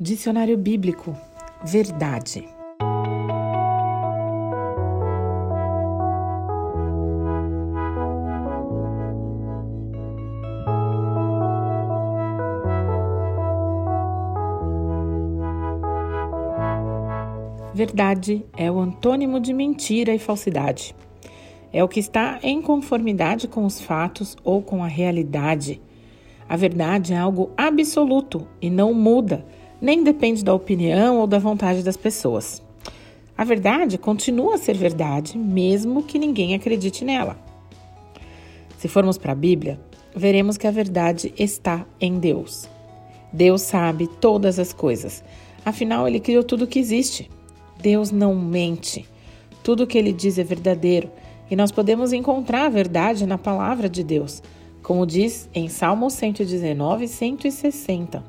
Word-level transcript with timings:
Dicionário 0.00 0.56
Bíblico 0.56 1.12
Verdade. 1.64 2.48
Verdade 17.74 18.46
é 18.56 18.70
o 18.70 18.78
antônimo 18.78 19.40
de 19.40 19.52
mentira 19.52 20.14
e 20.14 20.18
falsidade. 20.20 20.94
É 21.72 21.82
o 21.82 21.88
que 21.88 21.98
está 21.98 22.38
em 22.44 22.62
conformidade 22.62 23.48
com 23.48 23.66
os 23.66 23.80
fatos 23.80 24.36
ou 24.44 24.62
com 24.62 24.84
a 24.84 24.86
realidade. 24.86 25.82
A 26.48 26.56
verdade 26.56 27.12
é 27.12 27.18
algo 27.18 27.50
absoluto 27.56 28.46
e 28.62 28.70
não 28.70 28.94
muda 28.94 29.44
nem 29.80 30.02
depende 30.02 30.44
da 30.44 30.54
opinião 30.54 31.18
ou 31.18 31.26
da 31.26 31.38
vontade 31.38 31.82
das 31.82 31.96
pessoas. 31.96 32.62
A 33.36 33.44
verdade 33.44 33.98
continua 33.98 34.54
a 34.54 34.58
ser 34.58 34.76
verdade, 34.76 35.38
mesmo 35.38 36.02
que 36.02 36.18
ninguém 36.18 36.54
acredite 36.54 37.04
nela. 37.04 37.38
Se 38.78 38.88
formos 38.88 39.16
para 39.16 39.32
a 39.32 39.36
Bíblia, 39.36 39.80
veremos 40.14 40.56
que 40.56 40.66
a 40.66 40.72
verdade 40.72 41.32
está 41.38 41.86
em 42.00 42.18
Deus. 42.18 42.68
Deus 43.32 43.62
sabe 43.62 44.08
todas 44.20 44.58
as 44.58 44.72
coisas, 44.72 45.22
afinal, 45.64 46.08
Ele 46.08 46.18
criou 46.18 46.42
tudo 46.42 46.66
que 46.66 46.78
existe. 46.78 47.30
Deus 47.80 48.10
não 48.10 48.34
mente. 48.34 49.06
Tudo 49.62 49.86
que 49.86 49.98
Ele 49.98 50.12
diz 50.12 50.38
é 50.38 50.42
verdadeiro 50.44 51.10
e 51.50 51.56
nós 51.56 51.72
podemos 51.72 52.12
encontrar 52.12 52.66
a 52.66 52.68
verdade 52.68 53.26
na 53.26 53.38
palavra 53.38 53.88
de 53.88 54.02
Deus, 54.02 54.42
como 54.82 55.06
diz 55.06 55.48
em 55.54 55.68
Salmo 55.68 56.10
119, 56.10 57.08
160. 57.08 58.22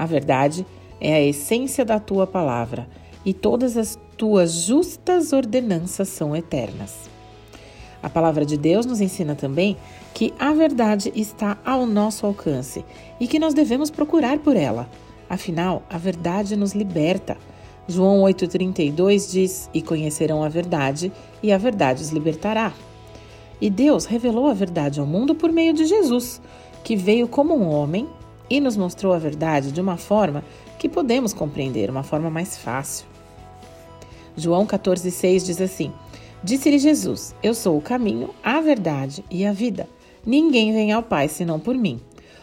A 0.00 0.06
verdade 0.06 0.66
é 0.98 1.12
a 1.12 1.20
essência 1.20 1.84
da 1.84 2.00
tua 2.00 2.26
palavra, 2.26 2.88
e 3.22 3.34
todas 3.34 3.76
as 3.76 3.98
tuas 4.16 4.50
justas 4.62 5.30
ordenanças 5.30 6.08
são 6.08 6.34
eternas. 6.34 7.10
A 8.02 8.08
palavra 8.08 8.46
de 8.46 8.56
Deus 8.56 8.86
nos 8.86 9.02
ensina 9.02 9.34
também 9.34 9.76
que 10.14 10.32
a 10.38 10.54
verdade 10.54 11.12
está 11.14 11.58
ao 11.66 11.84
nosso 11.84 12.24
alcance 12.24 12.82
e 13.20 13.26
que 13.26 13.38
nós 13.38 13.52
devemos 13.52 13.90
procurar 13.90 14.38
por 14.38 14.56
ela. 14.56 14.88
Afinal, 15.28 15.82
a 15.90 15.98
verdade 15.98 16.56
nos 16.56 16.72
liberta. 16.72 17.36
João 17.86 18.22
8,32 18.22 19.30
diz: 19.30 19.68
E 19.74 19.82
conhecerão 19.82 20.42
a 20.42 20.48
verdade, 20.48 21.12
e 21.42 21.52
a 21.52 21.58
verdade 21.58 22.02
os 22.02 22.08
libertará. 22.08 22.72
E 23.60 23.68
Deus 23.68 24.06
revelou 24.06 24.46
a 24.46 24.54
verdade 24.54 24.98
ao 24.98 25.04
mundo 25.04 25.34
por 25.34 25.52
meio 25.52 25.74
de 25.74 25.84
Jesus, 25.84 26.40
que 26.82 26.96
veio 26.96 27.28
como 27.28 27.54
um 27.54 27.68
homem 27.68 28.08
e 28.50 28.60
nos 28.60 28.76
mostrou 28.76 29.12
a 29.12 29.18
verdade 29.18 29.70
de 29.70 29.80
uma 29.80 29.96
forma 29.96 30.44
que 30.78 30.88
podemos 30.88 31.32
compreender, 31.32 31.88
uma 31.88 32.02
forma 32.02 32.28
mais 32.28 32.58
fácil. 32.58 33.06
João 34.36 34.66
14,6 34.66 35.44
diz 35.44 35.60
assim: 35.60 35.92
Disse-lhe 36.42 36.78
Jesus: 36.78 37.34
Eu 37.42 37.54
sou 37.54 37.78
o 37.78 37.82
caminho, 37.82 38.30
a 38.42 38.60
verdade 38.60 39.24
e 39.30 39.46
a 39.46 39.52
vida. 39.52 39.88
Ninguém 40.26 40.72
vem 40.72 40.92
ao 40.92 41.02
Pai 41.02 41.28
senão 41.28 41.60
por 41.60 41.74
mim. 41.74 42.00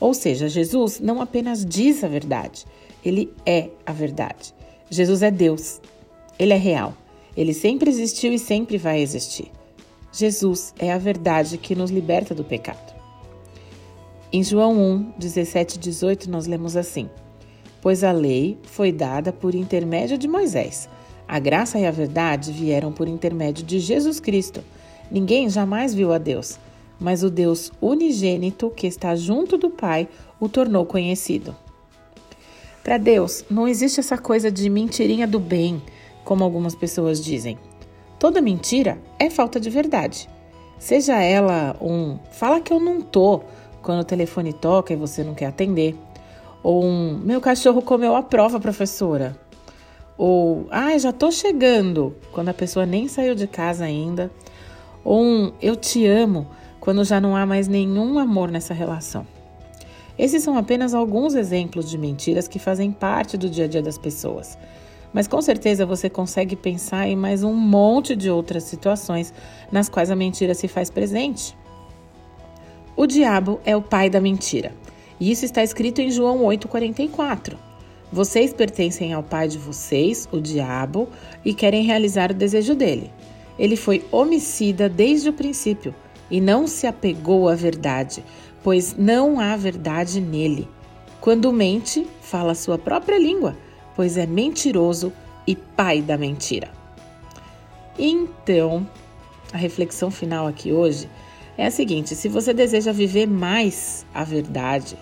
Ou 0.00 0.14
seja, 0.14 0.48
Jesus 0.48 1.00
não 1.00 1.20
apenas 1.20 1.64
diz 1.64 2.04
a 2.04 2.08
verdade, 2.08 2.64
ele 3.04 3.32
é 3.44 3.68
a 3.84 3.92
verdade. 3.92 4.54
Jesus 4.88 5.22
é 5.22 5.30
Deus, 5.30 5.80
ele 6.38 6.52
é 6.52 6.56
real, 6.56 6.94
ele 7.36 7.52
sempre 7.52 7.90
existiu 7.90 8.32
e 8.32 8.38
sempre 8.38 8.78
vai 8.78 9.00
existir. 9.00 9.50
Jesus 10.12 10.72
é 10.78 10.92
a 10.92 10.98
verdade 10.98 11.58
que 11.58 11.74
nos 11.74 11.90
liberta 11.90 12.34
do 12.34 12.44
pecado. 12.44 12.97
Em 14.30 14.42
João 14.42 14.78
1, 14.78 15.12
17 15.18 15.76
e 15.76 15.78
18, 15.78 16.30
nós 16.30 16.46
lemos 16.46 16.76
assim: 16.76 17.08
Pois 17.80 18.04
a 18.04 18.12
lei 18.12 18.58
foi 18.64 18.92
dada 18.92 19.32
por 19.32 19.54
intermédio 19.54 20.18
de 20.18 20.28
Moisés. 20.28 20.86
A 21.26 21.38
graça 21.38 21.78
e 21.78 21.86
a 21.86 21.90
verdade 21.90 22.52
vieram 22.52 22.92
por 22.92 23.08
intermédio 23.08 23.64
de 23.64 23.78
Jesus 23.78 24.20
Cristo. 24.20 24.62
Ninguém 25.10 25.48
jamais 25.48 25.94
viu 25.94 26.12
a 26.12 26.18
Deus, 26.18 26.58
mas 27.00 27.22
o 27.22 27.30
Deus 27.30 27.72
unigênito 27.80 28.68
que 28.68 28.86
está 28.86 29.16
junto 29.16 29.56
do 29.56 29.70
Pai 29.70 30.06
o 30.38 30.46
tornou 30.46 30.84
conhecido. 30.84 31.56
Para 32.84 32.98
Deus, 32.98 33.46
não 33.50 33.66
existe 33.66 33.98
essa 33.98 34.18
coisa 34.18 34.50
de 34.50 34.68
mentirinha 34.68 35.26
do 35.26 35.40
bem, 35.40 35.82
como 36.22 36.44
algumas 36.44 36.74
pessoas 36.74 37.24
dizem. 37.24 37.58
Toda 38.18 38.42
mentira 38.42 38.98
é 39.18 39.30
falta 39.30 39.58
de 39.58 39.70
verdade. 39.70 40.28
Seja 40.78 41.20
ela 41.20 41.76
um 41.80 42.18
fala 42.30 42.60
que 42.60 42.72
eu 42.72 42.78
não 42.78 43.00
tô, 43.00 43.42
quando 43.88 44.00
o 44.00 44.04
telefone 44.04 44.52
toca 44.52 44.92
e 44.92 44.96
você 44.96 45.24
não 45.24 45.32
quer 45.32 45.46
atender. 45.46 45.96
Ou 46.62 46.84
um 46.84 47.18
meu 47.24 47.40
cachorro 47.40 47.80
comeu 47.80 48.14
a 48.14 48.22
prova, 48.22 48.60
professora. 48.60 49.34
Ou 50.18 50.66
ah, 50.70 50.98
já 50.98 51.10
tô 51.10 51.30
chegando, 51.30 52.14
quando 52.30 52.50
a 52.50 52.52
pessoa 52.54 52.84
nem 52.84 53.08
saiu 53.08 53.34
de 53.34 53.46
casa 53.46 53.86
ainda. 53.86 54.30
Ou 55.02 55.22
um 55.22 55.52
eu 55.62 55.74
te 55.74 56.04
amo, 56.04 56.46
quando 56.78 57.02
já 57.02 57.18
não 57.18 57.34
há 57.34 57.46
mais 57.46 57.66
nenhum 57.66 58.18
amor 58.18 58.50
nessa 58.50 58.74
relação. 58.74 59.26
Esses 60.18 60.42
são 60.42 60.58
apenas 60.58 60.92
alguns 60.92 61.34
exemplos 61.34 61.88
de 61.88 61.96
mentiras 61.96 62.46
que 62.46 62.58
fazem 62.58 62.92
parte 62.92 63.38
do 63.38 63.48
dia 63.48 63.64
a 63.64 63.68
dia 63.68 63.80
das 63.80 63.96
pessoas. 63.96 64.58
Mas 65.14 65.26
com 65.26 65.40
certeza 65.40 65.86
você 65.86 66.10
consegue 66.10 66.56
pensar 66.56 67.08
em 67.08 67.16
mais 67.16 67.42
um 67.42 67.54
monte 67.54 68.14
de 68.14 68.28
outras 68.28 68.64
situações 68.64 69.32
nas 69.72 69.88
quais 69.88 70.10
a 70.10 70.14
mentira 70.14 70.54
se 70.54 70.68
faz 70.68 70.90
presente. 70.90 71.56
O 72.98 73.06
diabo 73.06 73.60
é 73.64 73.76
o 73.76 73.80
pai 73.80 74.10
da 74.10 74.20
mentira. 74.20 74.72
E 75.20 75.30
isso 75.30 75.44
está 75.44 75.62
escrito 75.62 76.00
em 76.00 76.10
João 76.10 76.40
8,44. 76.40 77.54
Vocês 78.10 78.52
pertencem 78.52 79.12
ao 79.12 79.22
pai 79.22 79.46
de 79.46 79.56
vocês, 79.56 80.28
o 80.32 80.40
diabo, 80.40 81.08
e 81.44 81.54
querem 81.54 81.84
realizar 81.84 82.32
o 82.32 82.34
desejo 82.34 82.74
dele. 82.74 83.12
Ele 83.56 83.76
foi 83.76 84.04
homicida 84.10 84.88
desde 84.88 85.28
o 85.28 85.32
princípio 85.32 85.94
e 86.28 86.40
não 86.40 86.66
se 86.66 86.88
apegou 86.88 87.48
à 87.48 87.54
verdade, 87.54 88.24
pois 88.64 88.96
não 88.98 89.38
há 89.38 89.54
verdade 89.56 90.20
nele. 90.20 90.68
Quando 91.20 91.52
mente, 91.52 92.04
fala 92.20 92.52
sua 92.52 92.78
própria 92.78 93.16
língua, 93.16 93.56
pois 93.94 94.16
é 94.16 94.26
mentiroso 94.26 95.12
e 95.46 95.54
pai 95.54 96.02
da 96.02 96.18
mentira. 96.18 96.68
Então, 97.96 98.84
a 99.52 99.56
reflexão 99.56 100.10
final 100.10 100.48
aqui 100.48 100.72
hoje 100.72 101.08
é 101.58 101.66
a 101.66 101.70
seguinte: 101.70 102.14
se 102.14 102.28
você 102.28 102.54
deseja 102.54 102.92
viver 102.92 103.26
mais 103.26 104.06
a 104.14 104.22
verdade 104.22 104.96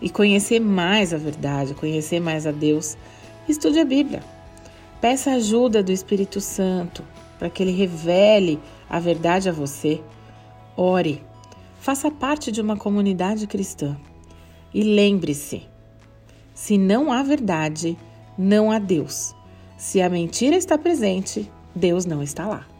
e 0.00 0.10
conhecer 0.10 0.60
mais 0.60 1.14
a 1.14 1.16
verdade, 1.16 1.74
conhecer 1.74 2.20
mais 2.20 2.46
a 2.46 2.50
Deus, 2.50 2.98
estude 3.48 3.78
a 3.78 3.84
Bíblia. 3.84 4.22
Peça 5.00 5.30
ajuda 5.30 5.82
do 5.82 5.92
Espírito 5.92 6.40
Santo 6.40 7.04
para 7.38 7.48
que 7.48 7.62
ele 7.62 7.72
revele 7.72 8.58
a 8.90 8.98
verdade 8.98 9.48
a 9.48 9.52
você. 9.52 10.00
Ore. 10.76 11.22
Faça 11.80 12.10
parte 12.10 12.52
de 12.52 12.60
uma 12.60 12.76
comunidade 12.76 13.46
cristã. 13.46 13.96
E 14.74 14.82
lembre-se: 14.82 15.62
se 16.54 16.78
não 16.78 17.12
há 17.12 17.22
verdade, 17.22 17.96
não 18.36 18.70
há 18.70 18.78
Deus. 18.78 19.34
Se 19.76 20.00
a 20.00 20.08
mentira 20.08 20.56
está 20.56 20.78
presente, 20.78 21.50
Deus 21.74 22.06
não 22.06 22.22
está 22.22 22.46
lá. 22.46 22.71